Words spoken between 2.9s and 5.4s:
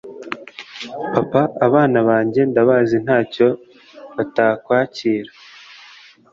ntacyo batakwakira